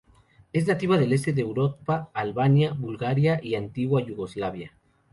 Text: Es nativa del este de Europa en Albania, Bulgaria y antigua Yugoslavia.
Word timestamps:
Es 0.51 0.65
nativa 0.67 0.97
del 0.97 1.13
este 1.13 1.31
de 1.31 1.43
Europa 1.43 2.09
en 2.15 2.19
Albania, 2.21 2.73
Bulgaria 2.75 3.39
y 3.43 3.53
antigua 3.53 4.01
Yugoslavia. 4.01 4.73